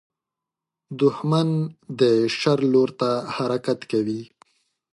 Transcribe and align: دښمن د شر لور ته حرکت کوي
دښمن 1.01 1.49
د 1.99 2.01
شر 2.37 2.59
لور 2.73 2.89
ته 2.99 3.09
حرکت 3.35 3.79
کوي 3.91 4.21